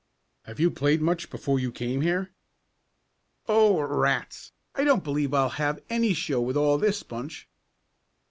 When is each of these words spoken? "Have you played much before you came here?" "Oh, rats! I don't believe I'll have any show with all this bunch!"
"Have 0.45 0.59
you 0.59 0.71
played 0.71 0.99
much 0.99 1.29
before 1.29 1.59
you 1.59 1.71
came 1.71 2.01
here?" 2.01 2.31
"Oh, 3.47 3.79
rats! 3.81 4.51
I 4.73 4.83
don't 4.83 5.03
believe 5.03 5.31
I'll 5.31 5.49
have 5.61 5.83
any 5.91 6.15
show 6.15 6.41
with 6.41 6.57
all 6.57 6.79
this 6.79 7.03
bunch!" 7.03 7.47